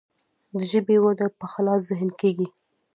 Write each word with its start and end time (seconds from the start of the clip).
د 0.57 0.59
ژبې 0.71 0.97
وده 1.05 1.27
په 1.39 1.45
خلاص 1.51 1.81
ذهن 1.89 2.09
کیږي. 2.21 2.47